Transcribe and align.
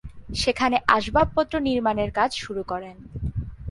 সেখানে 0.35 0.77
আসবাবপত্র 0.87 1.53
নির্মাণের 1.59 2.09
কাজ 2.11 2.31
শুরু 2.35 2.61
করেন। 2.63 2.95